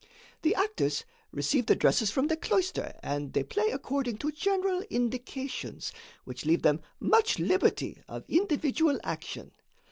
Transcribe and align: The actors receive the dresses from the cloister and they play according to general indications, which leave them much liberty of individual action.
The 0.41 0.55
actors 0.55 1.03
receive 1.31 1.67
the 1.67 1.75
dresses 1.75 2.09
from 2.09 2.25
the 2.25 2.35
cloister 2.35 2.95
and 3.03 3.33
they 3.33 3.43
play 3.43 3.69
according 3.69 4.17
to 4.17 4.31
general 4.31 4.81
indications, 4.89 5.93
which 6.23 6.43
leave 6.43 6.63
them 6.63 6.81
much 6.99 7.37
liberty 7.37 8.01
of 8.09 8.23
individual 8.27 8.99
action. 9.03 9.51